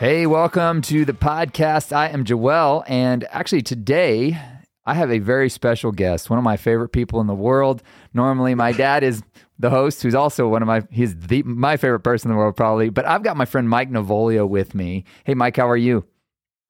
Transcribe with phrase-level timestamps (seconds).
[0.00, 1.92] Hey, welcome to the podcast.
[1.92, 4.36] I am Joel, and actually today
[4.84, 7.80] I have a very special guest, one of my favorite people in the world.
[8.12, 9.22] Normally, my dad is
[9.60, 12.56] the host, who's also one of my he's the my favorite person in the world,
[12.56, 12.90] probably.
[12.90, 15.04] But I've got my friend Mike Navolio with me.
[15.22, 16.04] Hey, Mike, how are you?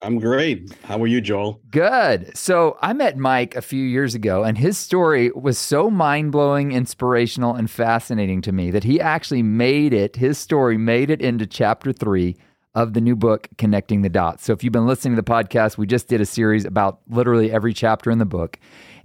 [0.02, 0.76] I'm great.
[0.82, 1.62] How are you, Joel?
[1.70, 2.36] Good.
[2.36, 6.72] So I met Mike a few years ago, and his story was so mind blowing,
[6.72, 11.46] inspirational, and fascinating to me that he actually made it, his story made it into
[11.46, 12.36] chapter three
[12.74, 14.44] of the new book, Connecting the Dots.
[14.44, 17.52] So if you've been listening to the podcast, we just did a series about literally
[17.52, 18.58] every chapter in the book.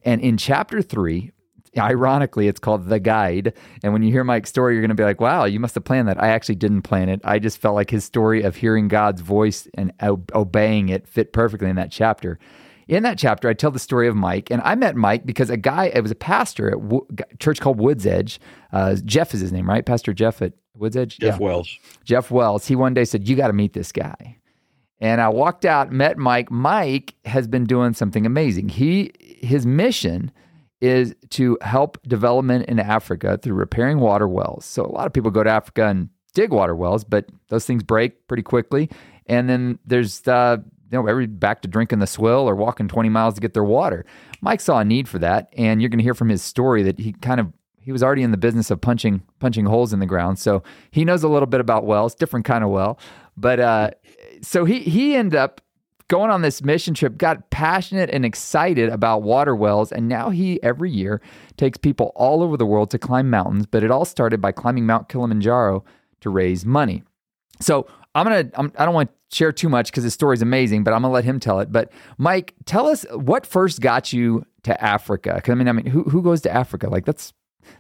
[0.04, 1.32] And in chapter three,
[1.78, 3.54] ironically, it's called The Guide.
[3.84, 5.84] And when you hear Mike's story, you're going to be like, wow, you must have
[5.84, 6.22] planned that.
[6.22, 7.22] I actually didn't plan it.
[7.24, 11.70] I just felt like his story of hearing God's voice and obeying it fit perfectly
[11.70, 12.40] in that chapter.
[12.88, 15.58] In that chapter, I tell the story of Mike, and I met Mike because a
[15.58, 18.40] guy, it was a pastor at a church called Woods Edge.
[18.74, 19.86] Uh, Jeff is his name, right?
[19.86, 21.18] Pastor Jeff at Woods Edge?
[21.20, 21.46] Jeff yeah.
[21.46, 21.78] Wells.
[22.04, 22.66] Jeff Wells.
[22.66, 24.38] He one day said, You got to meet this guy.
[25.02, 26.52] And I walked out, met Mike.
[26.52, 28.70] Mike has been doing something amazing.
[28.70, 30.32] He his mission
[30.82, 34.66] is to help development in Africa through repairing water wells.
[34.66, 37.84] So a lot of people go to Africa and dig water wells, but those things
[37.84, 38.90] break pretty quickly.
[39.26, 40.58] And then there's uh,
[40.92, 43.64] you know, every back to drinking the swill or walking 20 miles to get their
[43.64, 44.06] water.
[44.42, 47.00] Mike saw a need for that, and you're going to hear from his story that
[47.00, 47.54] he kind of
[47.90, 51.04] he was already in the business of punching punching holes in the ground, so he
[51.04, 53.00] knows a little bit about wells, different kind of well.
[53.36, 53.90] But uh,
[54.44, 55.60] so he he ended up
[56.08, 60.62] going on this mission trip, got passionate and excited about water wells, and now he
[60.62, 61.20] every year
[61.58, 63.66] takes people all over the world to climb mountains.
[63.66, 65.84] But it all started by climbing Mount Kilimanjaro
[66.22, 67.02] to raise money.
[67.60, 68.52] So I'm gonna.
[68.54, 70.94] I'm, I do not want to share too much because his story is amazing, but
[70.94, 71.72] I'm gonna let him tell it.
[71.72, 75.34] But Mike, tell us what first got you to Africa?
[75.38, 76.88] Because I mean, I mean, who who goes to Africa?
[76.88, 77.34] Like that's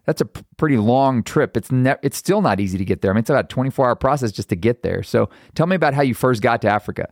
[0.06, 1.58] that's a p- pretty long trip.
[1.58, 3.12] It's ne- it's still not easy to get there.
[3.12, 5.04] I mean, it's about a 24 hour process just to get there.
[5.04, 7.12] So tell me about how you first got to Africa.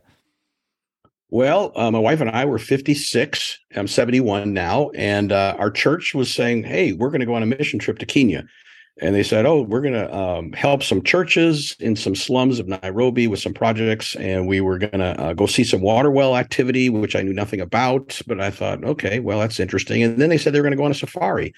[1.30, 3.58] Well, uh, my wife and I were 56.
[3.76, 7.42] I'm 71 now, and uh, our church was saying, "Hey, we're going to go on
[7.42, 8.44] a mission trip to Kenya."
[9.00, 12.68] and they said, "Oh, we're going to um, help some churches in some slums of
[12.68, 16.36] Nairobi with some projects, and we were going to uh, go see some water well
[16.36, 20.30] activity, which I knew nothing about, but I thought, okay, well, that's interesting." And then
[20.30, 21.54] they said they were going to go on a safari,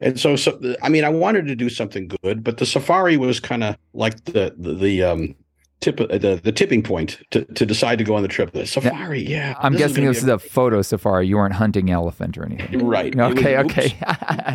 [0.00, 3.40] and so, so I mean, I wanted to do something good, but the safari was
[3.40, 5.34] kind of like the the, the um,
[5.80, 8.52] tip uh, the, the tipping point to, to decide to go on the trip.
[8.52, 9.54] The safari, yeah.
[9.58, 11.26] I'm guessing this is a, photo safari.
[11.28, 13.18] You weren't hunting elephant or anything, right?
[13.18, 13.96] Okay, was, okay.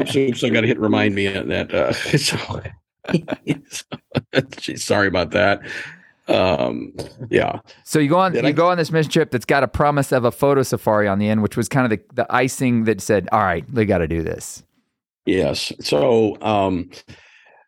[0.01, 1.73] Oops, oops, I got to hit remind me of that.
[1.73, 2.37] Uh, so,
[4.75, 5.61] sorry about that.
[6.27, 6.93] Um,
[7.29, 7.59] yeah.
[7.83, 9.67] So you go on Did you I, go on this mission trip that's got a
[9.67, 12.85] promise of a photo safari on the end, which was kind of the, the icing
[12.85, 14.63] that said, "All right, we got to do this."
[15.31, 15.71] Yes.
[15.79, 16.89] So um,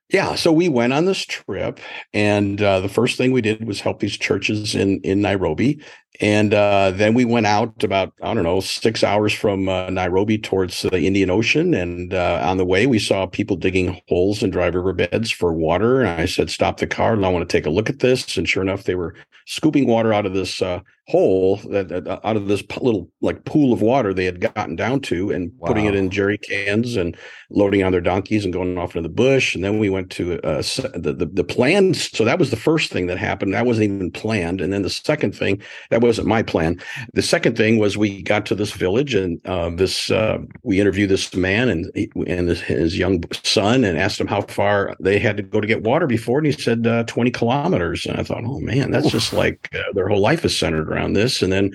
[0.10, 1.80] yeah, so we went on this trip,
[2.14, 5.82] and uh, the first thing we did was help these churches in in Nairobi,
[6.20, 10.38] and uh, then we went out about I don't know six hours from uh, Nairobi
[10.38, 14.52] towards the Indian Ocean, and uh, on the way we saw people digging holes in
[14.52, 16.02] dry riverbeds for water.
[16.02, 18.38] And I said, "Stop the car, and I want to take a look at this."
[18.38, 19.16] And sure enough, they were
[19.46, 20.80] scooping water out of this uh,
[21.10, 25.02] hole that, uh, out of this little like pool of water they had gotten down
[25.02, 25.68] to and wow.
[25.68, 27.18] putting it in jerry cans and
[27.50, 30.42] loading on their donkeys and going off into the bush and then we went to
[30.44, 30.62] uh,
[30.96, 34.10] the, the the plan so that was the first thing that happened that wasn't even
[34.10, 36.80] planned and then the second thing that wasn't my plan
[37.14, 41.10] the second thing was we got to this village and uh, this uh, we interviewed
[41.10, 41.92] this man and
[42.28, 45.68] and his, his, young son and asked him how far they had to go to
[45.68, 49.08] get water before and he said uh, 20 kilometers and i thought oh man that's
[49.08, 49.12] Oof.
[49.12, 51.42] just like uh, their whole life is centered around this.
[51.42, 51.72] And then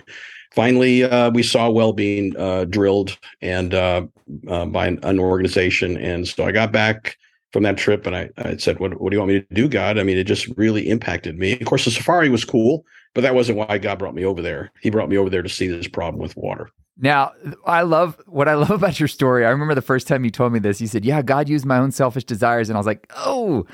[0.53, 4.07] finally, uh, we saw well being uh, drilled and uh,
[4.49, 5.97] uh, by an, an, organization.
[5.97, 7.17] And so I got back
[7.53, 9.69] from that trip and I, I said, what, what do you want me to do,
[9.69, 9.99] God?
[9.99, 11.53] I mean, it just really impacted me.
[11.59, 14.71] Of course, the safari was cool, but that wasn't why God brought me over there.
[14.81, 16.71] He brought me over there to see this problem with water.
[17.01, 17.33] Now,
[17.65, 19.47] I love what I love about your story.
[19.47, 20.81] I remember the first time you told me this.
[20.81, 23.67] You said, "Yeah, God used my own selfish desires," and I was like, "Oh,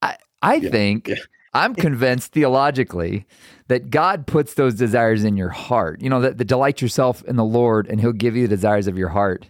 [0.00, 1.16] I, I yeah, think yeah.
[1.54, 3.26] I'm convinced theologically
[3.68, 6.00] that God puts those desires in your heart.
[6.00, 8.86] You know, that, that delight yourself in the Lord and he'll give you the desires
[8.86, 9.48] of your heart.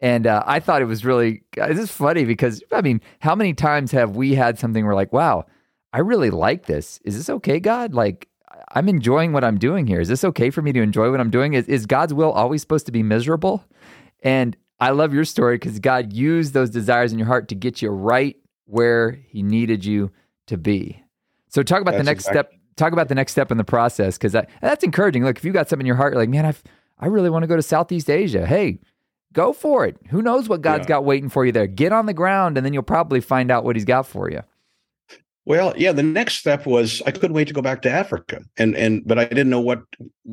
[0.00, 3.52] And uh, I thought it was really, this is funny because, I mean, how many
[3.52, 5.44] times have we had something where like, wow,
[5.92, 7.00] I really like this.
[7.04, 7.92] Is this okay, God?
[7.92, 8.28] Like,
[8.72, 10.00] I'm enjoying what I'm doing here.
[10.00, 11.54] Is this okay for me to enjoy what I'm doing?
[11.54, 13.64] Is, is God's will always supposed to be miserable?
[14.22, 17.82] And I love your story because God used those desires in your heart to get
[17.82, 18.36] you right
[18.66, 20.10] where He needed you
[20.46, 21.02] to be.
[21.48, 22.52] So talk about That's the next exactly.
[22.52, 22.60] step.
[22.76, 25.24] Talk about the next step in the process because that, that's encouraging.
[25.24, 26.62] Look, if you got something in your heart, you're like, man, I've,
[26.98, 28.46] I really want to go to Southeast Asia.
[28.46, 28.78] Hey,
[29.32, 29.96] go for it.
[30.10, 30.88] Who knows what God's yeah.
[30.88, 31.66] got waiting for you there?
[31.66, 34.42] Get on the ground, and then you'll probably find out what He's got for you.
[35.46, 38.42] Well, yeah, the next step was I couldn't wait to go back to Africa.
[38.56, 39.82] And and but I didn't know what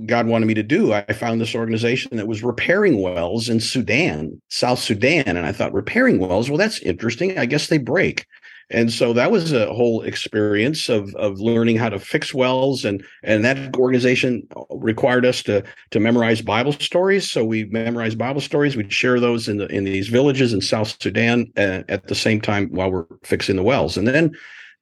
[0.06, 0.94] God wanted me to do.
[0.94, 5.74] I found this organization that was repairing wells in Sudan, South Sudan, and I thought
[5.74, 7.38] repairing wells, well that's interesting.
[7.40, 8.28] I guess they break.
[8.70, 13.04] And so that was a whole experience of of learning how to fix wells and
[13.24, 17.32] and that organization required us to to memorize Bible stories.
[17.32, 18.76] So we memorized Bible stories.
[18.76, 22.42] We'd share those in the in these villages in South Sudan uh, at the same
[22.42, 23.96] time while we're fixing the wells.
[23.96, 24.36] And then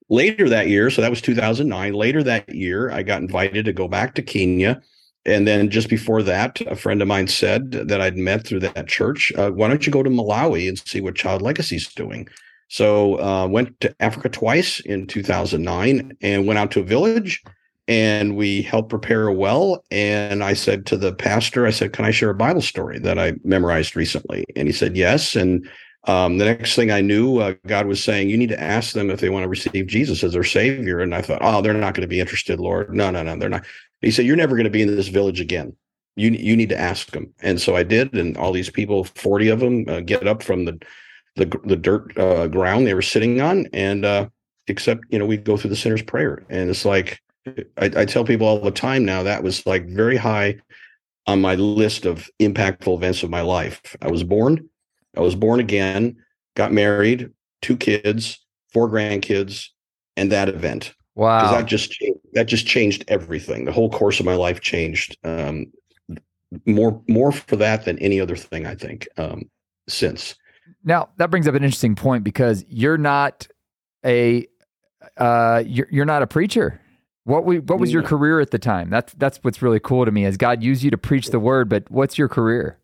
[0.09, 3.87] later that year, so that was 2009, later that year, I got invited to go
[3.87, 4.81] back to Kenya.
[5.27, 8.87] And then just before that, a friend of mine said that I'd met through that
[8.87, 12.27] church, uh, why don't you go to Malawi and see what Child Legacy is doing?
[12.67, 17.44] So uh, went to Africa twice in 2009 and went out to a village
[17.88, 19.83] and we helped prepare a well.
[19.91, 23.19] And I said to the pastor, I said, can I share a Bible story that
[23.19, 24.45] I memorized recently?
[24.56, 25.35] And he said, yes.
[25.35, 25.69] And
[26.07, 29.09] um, the next thing I knew, uh, God was saying, "You need to ask them
[29.09, 31.95] if they want to receive Jesus as their Savior." And I thought, "Oh, they're not
[31.95, 32.94] going to be interested, Lord.
[32.94, 33.65] No, no, no, they're not."
[34.01, 35.75] He said, "You're never going to be in this village again.
[36.15, 39.50] You you need to ask them." And so I did, and all these people, forty
[39.50, 40.79] of them, uh, get up from the
[41.35, 44.27] the the dirt uh, ground they were sitting on, and uh,
[44.67, 47.21] except you know we go through the sinner's prayer, and it's like
[47.77, 50.57] I, I tell people all the time now that was like very high
[51.27, 53.95] on my list of impactful events of my life.
[54.01, 54.69] I was born
[55.17, 56.17] I was born again,
[56.55, 57.29] got married,
[57.61, 58.39] two kids,
[58.71, 59.69] four grandkids,
[60.17, 60.93] and that event.
[61.15, 61.51] Wow.
[61.51, 61.95] That just
[62.33, 63.65] that just changed everything.
[63.65, 65.17] The whole course of my life changed.
[65.23, 65.67] Um,
[66.65, 69.49] more more for that than any other thing I think um,
[69.87, 70.35] since.
[70.85, 73.47] Now that brings up an interesting point because you're not
[74.05, 74.47] a
[75.17, 76.79] uh, you're you're not a preacher.
[77.25, 78.89] What we what was your career at the time?
[78.91, 80.25] That's that's what's really cool to me.
[80.25, 82.79] As God used you to preach the word, but what's your career?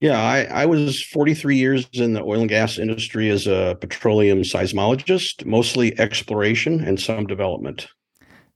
[0.00, 4.42] Yeah, I, I was 43 years in the oil and gas industry as a petroleum
[4.42, 7.88] seismologist, mostly exploration and some development.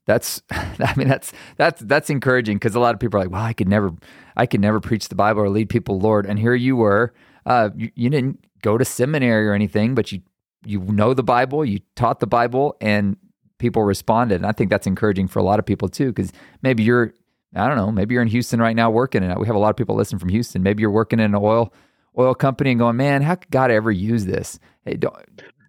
[0.06, 3.42] That's, I mean, that's that's that's encouraging because a lot of people are like, "Well,
[3.42, 3.92] I could never,
[4.36, 7.14] I could never preach the Bible or lead people, Lord." And here you were,
[7.46, 10.20] uh, you, you didn't go to seminary or anything, but you
[10.64, 13.16] you know the Bible, you taught the Bible, and
[13.58, 14.36] people responded.
[14.36, 17.14] And I think that's encouraging for a lot of people too, because maybe you're
[17.54, 19.38] I don't know, maybe you're in Houston right now working and.
[19.38, 20.62] We have a lot of people listening from Houston.
[20.62, 21.72] Maybe you're working in an oil
[22.18, 24.58] oil company and going, man, how could God ever use this?
[24.84, 24.98] Hey,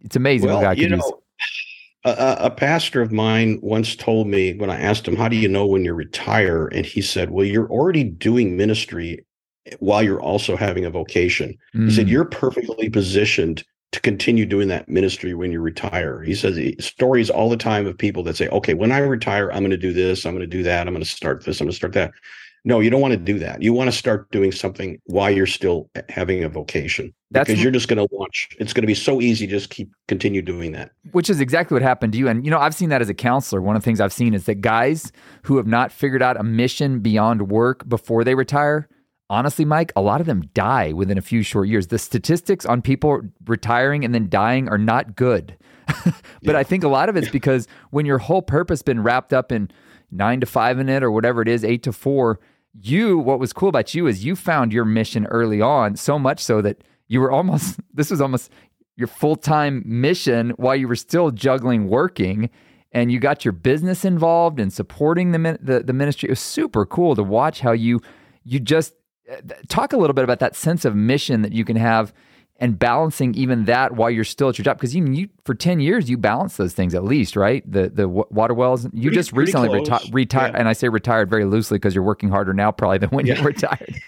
[0.02, 1.14] it's amazing well, what God you know, use.
[2.04, 5.48] A, a, pastor of mine once told me when I asked him, "How do you
[5.48, 9.24] know when you retire?" and he said, "Well, you're already doing ministry
[9.80, 11.86] while you're also having a vocation." Mm.
[11.86, 12.12] He said, mm.
[12.12, 16.22] "You're perfectly positioned to continue doing that ministry when you retire.
[16.22, 19.60] He says stories all the time of people that say, okay, when I retire, I'm
[19.60, 21.66] going to do this, I'm going to do that, I'm going to start this, I'm
[21.66, 22.12] going to start that.
[22.64, 23.64] No, you don't want to do that.
[23.64, 27.12] You want to start doing something while you're still having a vocation.
[27.32, 28.50] That's because you're just going to launch.
[28.60, 29.48] It's going to be so easy.
[29.48, 30.92] to Just keep continue doing that.
[31.12, 32.28] Which is exactly what happened to you.
[32.28, 33.62] And you know, I've seen that as a counselor.
[33.62, 35.12] One of the things I've seen is that guys
[35.42, 38.88] who have not figured out a mission beyond work before they retire,
[39.32, 41.88] honestly, Mike, a lot of them die within a few short years.
[41.88, 45.58] The statistics on people retiring and then dying are not good.
[45.88, 46.58] but yeah.
[46.58, 49.72] I think a lot of it's because when your whole purpose been wrapped up in
[50.12, 52.42] nine to five in it or whatever it is, eight to four,
[52.74, 56.44] you, what was cool about you is you found your mission early on, so much
[56.44, 58.52] so that you were almost, this was almost
[58.98, 62.50] your full time mission while you were still juggling working.
[62.94, 66.28] And you got your business involved and supporting the, the, the ministry.
[66.28, 68.02] It was super cool to watch how you
[68.44, 68.94] you just
[69.68, 72.14] talk a little bit about that sense of mission that you can have
[72.62, 75.80] and balancing even that while you're still at your job because even you for 10
[75.80, 79.34] years you balance those things at least right the the water wells you pretty, just
[79.34, 80.60] recently reti- retired yeah.
[80.60, 83.38] and i say retired very loosely because you're working harder now probably than when yeah.
[83.38, 84.00] you retired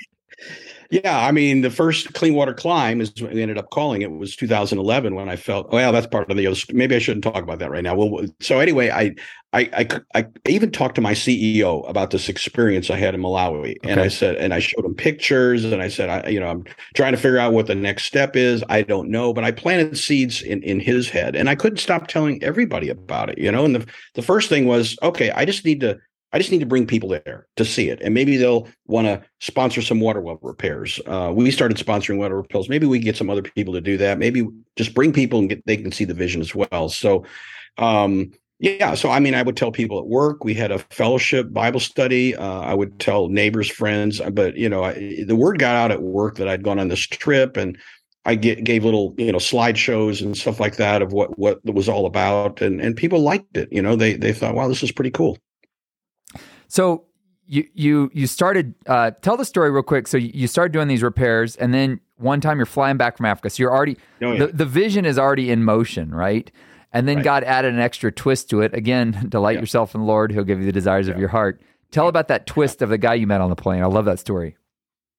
[0.90, 4.12] yeah, I mean, the first clean water climb is what we ended up calling it
[4.12, 6.58] was 2011 when I felt, well, that's part of the other.
[6.72, 7.96] Maybe I shouldn't talk about that right now.
[7.96, 9.16] Well, so anyway, I,
[9.54, 9.70] I,
[10.16, 13.92] I, I even talked to my CEO about this experience I had in Malawi, okay.
[13.92, 16.66] and I said, and I showed him pictures, and I said, I, you know, I'm
[16.96, 18.63] trying to figure out what the next step is.
[18.70, 22.08] I don't know, but I planted seeds in in his head, and I couldn't stop
[22.08, 23.38] telling everybody about it.
[23.38, 23.86] You know, and the
[24.16, 26.00] the first thing was, okay, I just need to
[26.34, 29.22] I just need to bring people there to see it, and maybe they'll want to
[29.40, 31.00] sponsor some water well repairs.
[31.06, 32.68] Uh, we started sponsoring water repairs.
[32.68, 34.18] Maybe we can get some other people to do that.
[34.18, 36.90] Maybe just bring people and get they can see the vision as well.
[36.90, 37.24] So,
[37.78, 38.96] um, yeah.
[38.96, 40.44] So I mean, I would tell people at work.
[40.44, 42.36] We had a fellowship Bible study.
[42.36, 46.02] Uh, I would tell neighbors, friends, but you know, I, the word got out at
[46.02, 47.78] work that I'd gone on this trip and.
[48.25, 51.74] I get, gave little, you know, slideshows and stuff like that of what what it
[51.74, 53.68] was all about, and and people liked it.
[53.70, 55.38] You know, they they thought, wow, this is pretty cool.
[56.74, 57.03] So
[57.46, 60.08] you you you started uh, tell the story real quick.
[60.08, 63.51] So you started doing these repairs, and then one time you're flying back from Africa.
[63.51, 64.39] So you're already oh, yeah.
[64.39, 66.51] the, the vision is already in motion, right?
[66.92, 67.25] And then Right.
[67.25, 68.74] God added an extra twist to it.
[68.74, 69.60] Again, delight Yeah.
[69.60, 71.62] yourself in the Lord, He'll give you the desires of your heart.
[71.92, 73.84] Tell about that twist of the guy you met on the plane.
[73.84, 74.58] I love that story.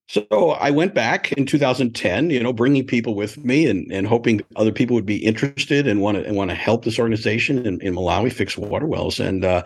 [0.09, 4.41] So I went back in 2010, you know, bringing people with me and, and hoping
[4.57, 7.81] other people would be interested and want to and want to help this organization in,
[7.81, 9.21] in Malawi fix water wells.
[9.21, 9.63] And uh,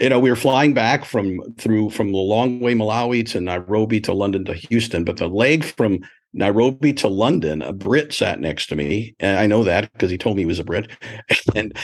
[0.00, 4.00] you know, we were flying back from through from the long way Malawi to Nairobi
[4.00, 6.00] to London to Houston, but the leg from
[6.34, 10.18] Nairobi to London, a Brit sat next to me, and I know that because he
[10.18, 10.90] told me he was a Brit,
[11.54, 11.76] and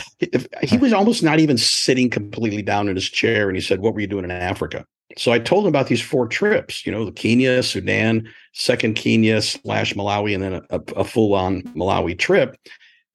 [0.63, 3.95] he was almost not even sitting completely down in his chair, and he said, "What
[3.95, 4.85] were you doing in Africa?"
[5.17, 9.43] So I told him about these four trips, you know, the Kenya, Sudan, second Kenya
[9.43, 12.57] slash Malawi, and then a, a, a full on Malawi trip.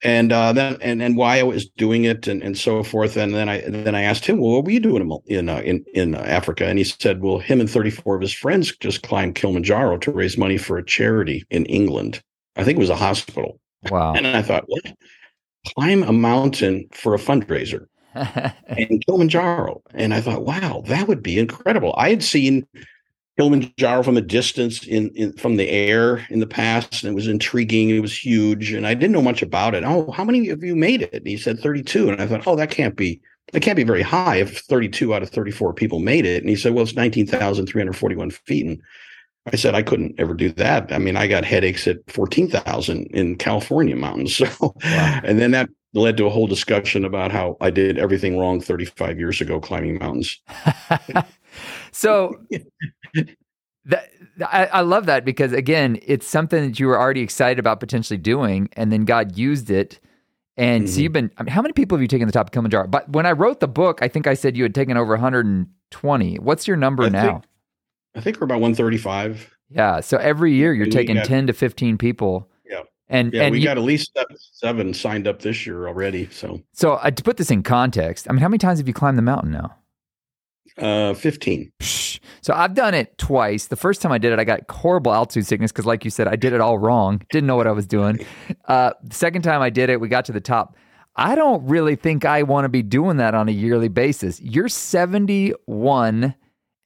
[0.04, 3.18] And uh, then and and why I was doing it and, and so forth.
[3.18, 5.84] And then I then I asked him, well, what were you doing in uh, in,
[5.94, 6.68] in Africa?
[6.68, 10.38] And he said, well, him and 34 of his friends just climbed Kilimanjaro to raise
[10.38, 12.22] money for a charity in England.
[12.58, 13.60] I think it was a hospital.
[13.90, 14.14] Wow.
[14.14, 14.84] And I thought, what?
[15.76, 17.88] Climb a mountain for a fundraiser
[18.78, 19.82] in Kilimanjaro.
[19.94, 21.94] And I thought, wow, that would be incredible.
[21.98, 22.66] I had seen
[23.38, 27.28] Kilimanjaro from a distance in, in from the air in the past, and it was
[27.28, 27.90] intriguing.
[27.92, 29.84] It was huge, and I didn't know much about it.
[29.86, 31.14] Oh, how many of you made it?
[31.14, 32.10] And he said 32.
[32.10, 33.22] And I thought, oh, that can't be
[33.54, 36.44] that can't be very high if 32 out of 34 people made it.
[36.44, 38.66] And he said, well, it's 19,341 feet.
[38.66, 38.82] And
[39.54, 40.92] I said, I couldn't ever do that.
[40.92, 44.42] I mean, I got headaches at 14,000 in California mountains.
[44.50, 45.22] So, Wow.
[45.24, 49.18] and then that led to a whole discussion about how I did everything wrong 35
[49.18, 50.42] years ago climbing mountains.
[51.98, 52.36] so
[53.86, 54.10] that
[54.52, 58.18] I, I love that because again, it's something that you were already excited about potentially
[58.18, 60.00] doing, and then God used it.
[60.58, 61.04] And so Mhm.
[61.04, 61.32] you've been.
[61.38, 62.88] I mean, how many people have you taken the top of Kilimanjaro?
[62.88, 66.40] But when I wrote the book, I think I said you had taken over 120.
[66.40, 67.32] What's your number I now?
[67.32, 67.44] think-
[68.16, 69.52] I think we're about 135.
[69.70, 70.00] yeah.
[70.00, 72.50] So every year you're And taking got- 10 to 15 people.
[72.68, 72.82] Yeah.
[73.10, 76.28] And Yeah, and we you- got at least seven, seven signed up this year already.
[76.32, 78.94] So so uh, to put this in context, I mean, how many times have you
[78.96, 79.76] climbed the mountain now?
[80.78, 81.72] Uh, 15.
[82.42, 83.68] So I've done it twice.
[83.68, 86.28] The first time I did it, I got horrible altitude sickness because, like you said,
[86.28, 87.22] I did it all wrong.
[87.30, 88.26] Didn't know what I was doing.
[88.68, 90.76] Uh, the second time I did it, we got to the top.
[91.16, 94.40] I don't really think I want to be doing that on a yearly basis.
[94.40, 96.36] You're 71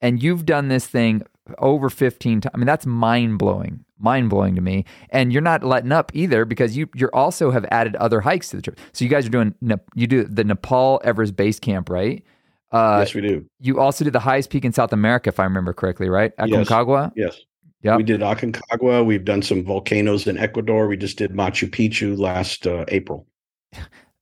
[0.00, 1.22] and you've done this thing
[1.58, 2.50] over 15 times.
[2.54, 4.84] I mean, that's mind blowing, mind blowing to me.
[5.10, 8.56] And you're not letting up either because you you also have added other hikes to
[8.56, 8.78] the trip.
[8.92, 9.54] So you guys are doing
[9.94, 12.24] you do the Nepal Everest Base Camp, right?
[12.72, 13.44] Uh, yes, we do.
[13.60, 16.34] you also did the highest peak in South America, if I remember correctly, right?
[16.38, 17.12] Aconcagua.
[17.14, 17.38] Yes.
[17.82, 17.96] Yep.
[17.98, 19.04] We did Aconcagua.
[19.04, 20.86] We've done some volcanoes in Ecuador.
[20.86, 23.26] We just did Machu Picchu last uh, April.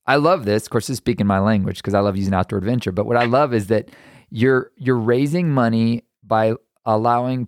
[0.07, 0.63] I love this.
[0.63, 2.91] Of course, this is speaking my language because I love using outdoor adventure.
[2.91, 3.89] But what I love is that
[4.31, 6.55] you're you're raising money by
[6.85, 7.47] allowing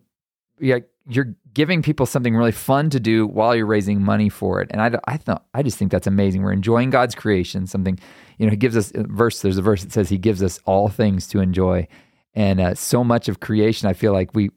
[0.59, 4.69] yeah, you're giving people something really fun to do while you're raising money for it.
[4.71, 6.43] And I I thought I just think that's amazing.
[6.43, 7.67] We're enjoying God's creation.
[7.67, 7.99] Something
[8.37, 9.41] you know, He gives us a verse.
[9.41, 11.87] There's a verse that says He gives us all things to enjoy,
[12.33, 13.87] and uh, so much of creation.
[13.87, 14.49] I feel like we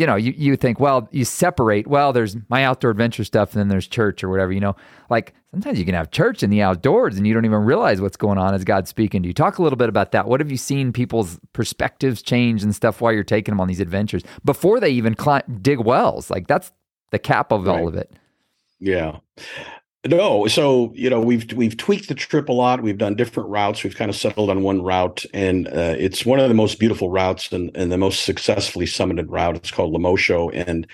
[0.00, 3.60] you know, you, you think, well, you separate, well, there's my outdoor adventure stuff and
[3.60, 4.74] then there's church or whatever, you know,
[5.10, 8.16] like sometimes you can have church in the outdoors and you don't even realize what's
[8.16, 9.34] going on as God's speaking to you.
[9.34, 10.26] Talk a little bit about that.
[10.26, 13.78] What have you seen people's perspectives change and stuff while you're taking them on these
[13.78, 16.30] adventures before they even climb, dig wells?
[16.30, 16.72] Like that's
[17.10, 18.10] the cap of all of it.
[18.78, 19.18] Yeah.
[20.06, 22.82] No, so you know we've we've tweaked the trip a lot.
[22.82, 23.84] We've done different routes.
[23.84, 27.10] We've kind of settled on one route, and uh, it's one of the most beautiful
[27.10, 29.56] routes and, and the most successfully summited route.
[29.56, 30.86] It's called Lemosho, and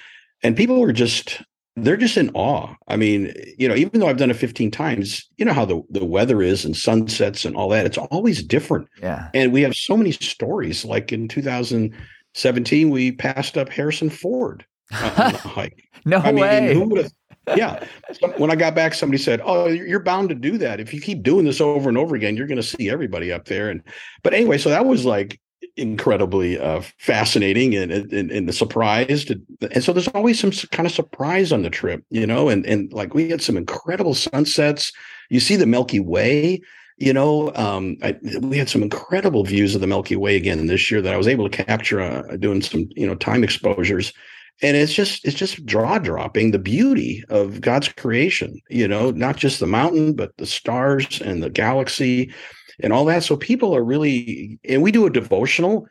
[0.43, 1.41] and people are just
[1.77, 2.75] they're just in awe.
[2.89, 5.83] I mean, you know, even though I've done it 15 times, you know how the
[5.89, 7.87] the weather is and sunsets and all that.
[7.87, 9.29] It's always different, Yeah.
[9.35, 10.85] and we have so many stories.
[10.85, 15.85] Like in 2017, we passed up Harrison Ford on the hike.
[16.05, 16.75] No I mean, way.
[16.75, 17.13] who would have?
[17.55, 17.85] Yeah.
[18.37, 20.81] When I got back, somebody said, "Oh, you're you're bound to do that.
[20.81, 23.45] If you keep doing this over and over again, you're going to see everybody up
[23.47, 23.83] there." And
[24.23, 25.41] but anyway, so that was like
[25.77, 29.27] incredibly uh, fascinating and and, and the surprise.
[29.27, 32.49] To, and so there's always some kind of surprise on the trip, you know.
[32.49, 34.93] And and like we had some incredible sunsets.
[35.31, 36.61] You see the Milky Way.
[36.99, 40.91] You know, um, I, we had some incredible views of the Milky Way again this
[40.91, 44.15] year that I was able to capture uh, doing some, you know, time exposures
[44.63, 48.61] and it's just it's just jaw dropping the beauty of God's creation.
[48.71, 52.33] You know, not just the mountain, but the stars and the galaxy
[52.81, 53.23] and all that.
[53.25, 55.87] So people are really, and we do a devotional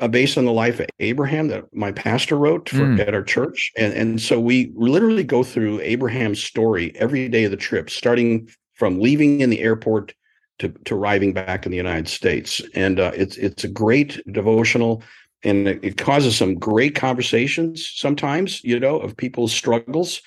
[0.00, 3.00] uh, based on the life of Abraham that my pastor wrote for, Mm.
[3.00, 7.50] at our church, and and so we literally go through Abraham's story every day of
[7.50, 10.12] the trip, starting from leaving in the airport
[10.58, 12.60] to, to arriving back in the United States.
[12.74, 15.02] And uh, it's it's a great devotional
[15.44, 20.22] and it, it causes some great conversations sometimes, you know, of people's struggles.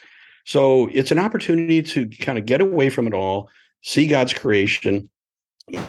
[0.45, 3.49] So it's an opportunity to kind of get away from it all,
[3.81, 5.09] see God's creation,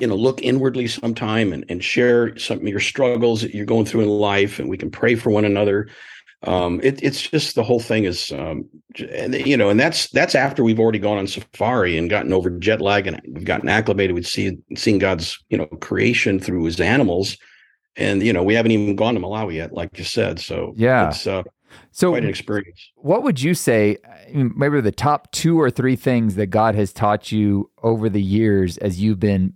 [0.01, 3.87] you know, look inwardly sometime and, and share some of your struggles that you're going
[3.87, 5.89] through in life, and we can pray for one another.
[6.45, 8.69] Um, it, it's just the whole thing is, um,
[9.13, 12.51] and, you know, and that's that's after we've already gone on safari and gotten over
[12.51, 16.81] jet lag and we've gotten acclimated with seeing seeing God's you know creation through His
[16.81, 17.37] animals,
[17.99, 20.39] and you know we haven't even gone to Malawi yet, like you said.
[20.39, 21.43] So yeah, it's uh,
[21.91, 22.91] so quite an experience.
[22.97, 23.99] What would you say?
[24.33, 28.79] Maybe the top two or three things that God has taught you over the years
[28.79, 29.55] as you've been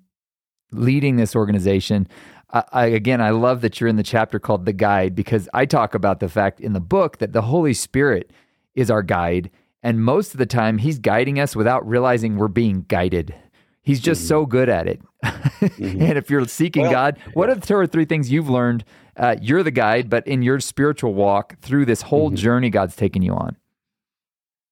[0.72, 2.08] leading this organization.
[2.50, 5.66] I, I, again, I love that you're in the chapter called The Guide because I
[5.66, 8.30] talk about the fact in the book that the Holy Spirit
[8.75, 9.50] is our guide.
[9.82, 13.34] And most of the time, he's guiding us without realizing we're being guided.
[13.82, 14.28] He's just mm-hmm.
[14.28, 15.00] so good at it.
[15.24, 16.02] mm-hmm.
[16.02, 18.84] And if you're seeking well, God, what are the two or three things you've learned?
[19.16, 22.36] Uh, you're the guide, but in your spiritual walk through this whole mm-hmm.
[22.36, 23.56] journey God's taken you on.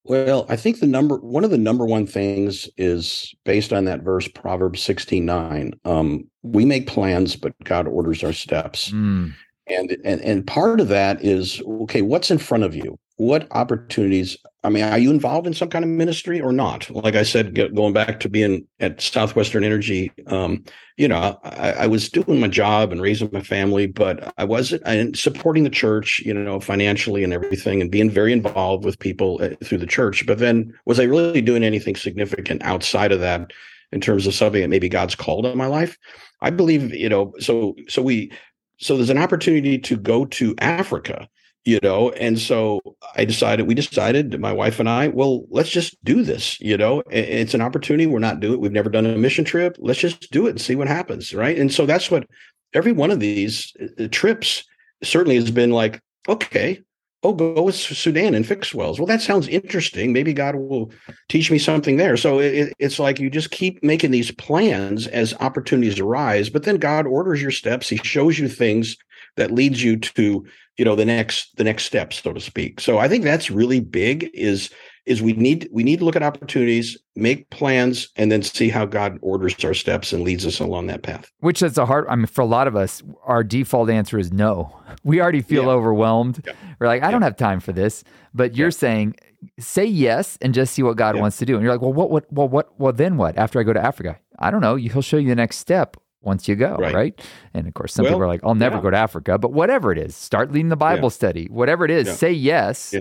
[0.03, 4.01] Well, I think the number one of the number one things is based on that
[4.01, 5.73] verse, Proverbs 16 9.
[5.85, 8.91] Um, we make plans, but God orders our steps.
[8.91, 9.33] Mm.
[9.67, 12.97] And, and and part of that is okay, what's in front of you?
[13.21, 16.89] What opportunities i mean are you involved in some kind of ministry or not?
[16.89, 20.63] Like i said going back to being at southwestern energy um,
[20.97, 24.81] you know I, I, was doing my job and raising my family but i wasn't
[24.87, 29.39] and supporting the church you know financially and everything and being very involved with people
[29.39, 30.25] uh, through the church.
[30.25, 33.51] But then was i really doing anything significant outside of that
[33.91, 35.95] in terms of something that maybe god's called on my life?
[36.41, 38.31] I believe you know so so we
[38.77, 41.29] so there's an opportunity to go to africa
[41.63, 42.81] you know and so
[43.15, 47.03] i decided we decided my wife and i well let's just do this you know
[47.11, 50.47] it's an opportunity we're not doing we've never done a mission trip let's just do
[50.47, 51.57] it and see what happens right?
[51.57, 52.27] And so that's what
[52.73, 54.63] every one of these uh, trips
[55.03, 56.81] certainly has been like okay
[57.23, 58.99] oh go with sudan and fix wells.
[58.99, 60.13] Well that sounds interesting.
[60.13, 60.91] Maybe god will
[61.29, 62.17] teach me something there.
[62.17, 66.77] So it, it's like you just keep making these plans as opportunities arise but then
[66.77, 67.89] god orders your steps.
[67.89, 68.97] He shows you things
[69.37, 70.45] that leads you to
[70.77, 72.79] you know the next the next step so to speak.
[72.79, 74.71] So i think that's really big is
[75.05, 78.85] is we need we need to look at opportunities make plans and then see how
[78.85, 82.15] god orders our steps and leads us along that path which is a hard i
[82.15, 85.69] mean for a lot of us our default answer is no we already feel yeah.
[85.69, 86.53] overwhelmed yeah.
[86.79, 87.11] we're like i yeah.
[87.11, 89.15] don't have time for this but you're saying
[89.59, 92.11] say yes and just see what god wants to do and you're like well what
[92.11, 95.01] what well what well then what after i go to africa i don't know he'll
[95.01, 96.93] show you the next step once you go, right?
[96.93, 97.21] right?
[97.55, 99.91] And of course, some well, people are like, I'll never go to Africa, but whatever
[99.91, 102.93] it is, start leading the Bible study, whatever it is, say yes.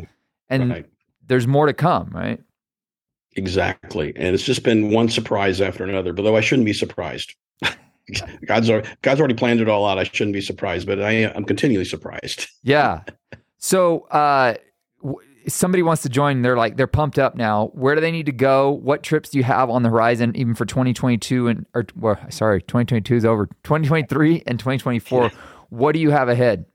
[0.49, 0.87] And right.
[1.31, 2.41] There's more to come, right?
[3.37, 4.13] Exactly.
[4.17, 7.37] And it's just been one surprise after another, but though I shouldn't be surprised.
[8.45, 9.97] God's already, God's already planned it all out.
[9.97, 12.49] I shouldn't be surprised, but I am continually surprised.
[12.65, 13.05] yeah.
[13.59, 14.55] So, uh,
[15.47, 17.69] somebody wants to join, they're like they're pumped up now.
[17.75, 18.73] Where do they need to go?
[18.73, 22.61] What trips do you have on the horizon, even for 2022 and or well, sorry,
[22.63, 23.47] 2022 is over.
[23.63, 25.31] 2023 and 2024.
[25.69, 26.67] What do you have ahead?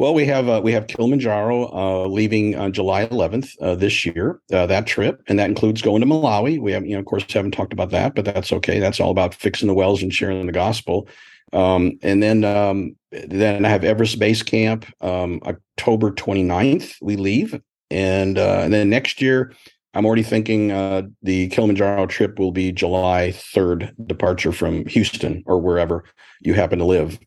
[0.00, 4.40] Well, we have uh, we have Kilimanjaro uh, leaving on July 11th uh, this year.
[4.50, 6.58] Uh, that trip, and that includes going to Malawi.
[6.58, 8.78] We have, you know, of course, haven't talked about that, but that's okay.
[8.78, 11.06] That's all about fixing the wells and sharing the gospel.
[11.52, 16.94] Um, and then um, then I have Everest Base Camp um, October 29th.
[17.02, 17.60] We leave,
[17.90, 19.52] and uh, and then next year
[19.92, 25.60] I'm already thinking uh, the Kilimanjaro trip will be July 3rd departure from Houston or
[25.60, 26.04] wherever
[26.40, 27.18] you happen to live.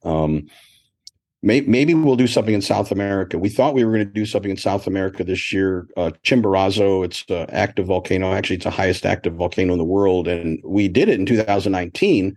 [1.44, 3.38] May, maybe we'll do something in South America.
[3.38, 5.88] We thought we were going to do something in South America this year.
[5.96, 8.34] Uh, Chimborazo, it's an active volcano.
[8.34, 12.36] Actually, it's the highest active volcano in the world, and we did it in 2019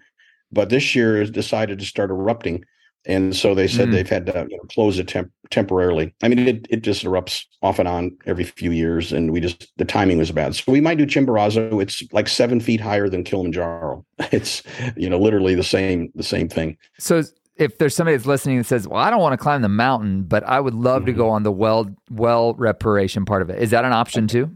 [0.52, 2.64] but this year has decided to start erupting.
[3.08, 3.92] And so they said mm.
[3.92, 6.12] they've had to you know, close it temp- temporarily.
[6.24, 9.68] I mean, it, it just erupts off and on every few years, and we just
[9.76, 10.56] the timing was bad.
[10.56, 11.80] So we might do Chimborazo.
[11.80, 14.04] It's like seven feet higher than Kilimanjaro.
[14.32, 14.64] It's
[14.96, 16.78] you know literally the same the same thing.
[16.98, 17.22] So
[17.56, 20.24] if there's somebody that's listening that says, "Well, I don't want to climb the mountain,
[20.24, 21.06] but I would love mm-hmm.
[21.06, 24.50] to go on the well well reparation part of it," is that an option too?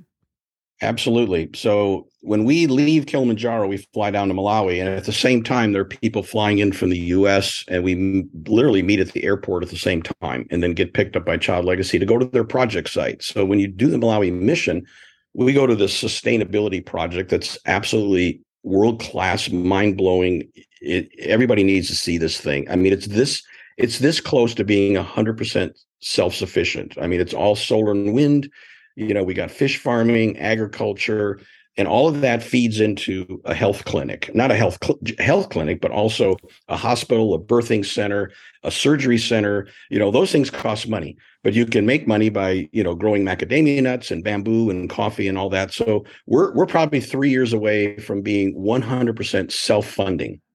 [0.83, 1.51] Absolutely.
[1.55, 5.73] So when we leave Kilimanjaro, we fly down to Malawi, and at the same time,
[5.73, 7.65] there are people flying in from the U.S.
[7.69, 10.95] and we m- literally meet at the airport at the same time, and then get
[10.95, 13.23] picked up by Child Legacy to go to their project site.
[13.23, 14.87] So when you do the Malawi mission,
[15.35, 20.51] we go to the sustainability project that's absolutely world class, mind blowing.
[20.83, 22.71] Everybody needs to see this thing.
[22.71, 23.43] I mean, it's this
[23.77, 26.97] it's this close to being hundred percent self sufficient.
[27.01, 28.51] I mean, it's all solar and wind.
[28.97, 31.41] You know, we got fish farming, agriculture
[31.77, 35.81] and all of that feeds into a health clinic, not a health cl- health clinic,
[35.81, 36.37] but also
[36.69, 38.31] a hospital, a birthing center,
[38.65, 39.69] a surgery center.
[39.89, 43.25] You know, those things cost money, but you can make money by you know growing
[43.25, 45.73] macadamia nuts and bamboo and coffee and all that.
[45.73, 49.87] So we're we're probably three years away from being 100% self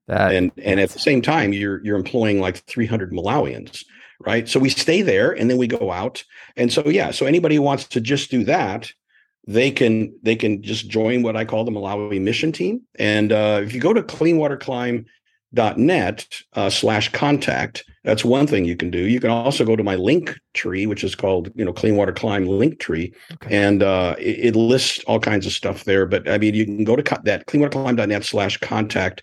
[0.08, 0.36] funding.
[0.36, 3.84] and and at the same time, you're you're employing like 300 Malawians
[4.20, 4.48] right?
[4.48, 6.24] So we stay there and then we go out.
[6.56, 8.92] And so yeah, so anybody who wants to just do that,
[9.46, 12.80] they can they can just join what I call the Malawi mission team.
[12.98, 18.90] And uh, if you go to cleanwaterclimb.net uh, slash contact, that's one thing you can
[18.90, 18.98] do.
[18.98, 22.12] You can also go to my link tree, which is called you know Clean Water
[22.12, 23.56] Climb link tree, okay.
[23.56, 26.06] and uh, it, it, lists all kinds of stuff there.
[26.06, 29.22] But I mean, you can go to co- that cleanwaterclimb.net slash contact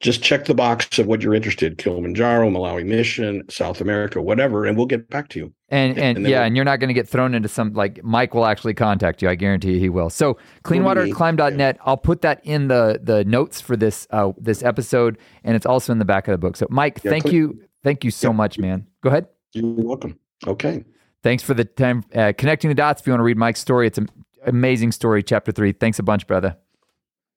[0.00, 4.76] just check the box of what you're interested kilimanjaro malawi mission south america whatever and
[4.76, 5.52] we'll get back to you.
[5.70, 8.02] And and, and yeah we'll, and you're not going to get thrown into some like
[8.04, 10.10] mike will actually contact you i guarantee you he will.
[10.10, 11.82] So cleanwaterclimb.net yeah.
[11.84, 15.92] i'll put that in the the notes for this uh this episode and it's also
[15.92, 16.56] in the back of the book.
[16.56, 18.36] So mike yeah, thank clean, you thank you so yeah.
[18.36, 18.86] much man.
[19.02, 19.26] Go ahead.
[19.52, 20.18] You're welcome.
[20.46, 20.84] Okay.
[21.22, 23.88] Thanks for the time uh, connecting the dots if you want to read mike's story.
[23.88, 24.08] It's an
[24.46, 25.72] amazing story chapter three.
[25.72, 26.56] Thanks a bunch brother.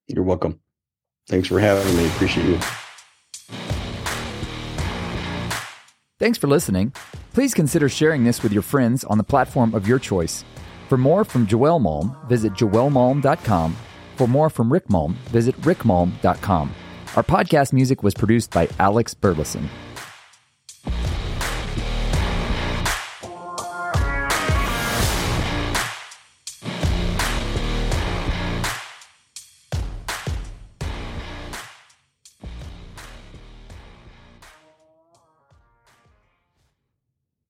[0.07, 0.59] You're welcome
[1.31, 2.05] Thanks for having me.
[2.07, 2.59] Appreciate you.
[6.19, 6.93] Thanks for listening.
[7.33, 10.43] Please consider sharing this with your friends on the platform of your choice.
[10.89, 13.75] For more from Joel Malm, visit joelmalm.com.
[14.17, 16.75] For more from Rick Malm, visit rickmalm.com.
[17.15, 19.69] Our podcast music was produced by Alex Burleson.